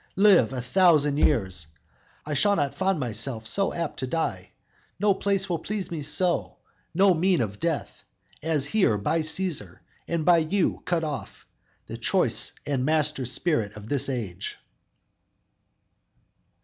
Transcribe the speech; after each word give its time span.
Live 0.17 0.51
a 0.51 0.63
thousand 0.63 1.17
years, 1.17 1.67
I 2.25 2.33
shall 2.33 2.55
not 2.55 2.73
find 2.73 2.99
myself 2.99 3.45
so 3.45 3.71
apt 3.71 3.99
to 3.99 4.07
die; 4.07 4.49
No 4.99 5.13
place 5.13 5.47
will 5.47 5.59
please 5.59 5.91
me 5.91 6.01
so, 6.01 6.57
no 6.95 7.13
mean 7.13 7.39
of 7.39 7.59
death 7.59 8.03
As 8.41 8.65
here 8.65 8.97
by 8.97 9.19
Cæsar, 9.19 9.77
and 10.07 10.25
by 10.25 10.39
you 10.39 10.81
cut 10.85 11.03
off, 11.03 11.45
The 11.85 11.99
choice 11.99 12.53
and 12.65 12.83
master 12.83 13.25
spirit 13.27 13.77
of 13.77 13.89
this 13.89 14.09
age!" 14.09 14.57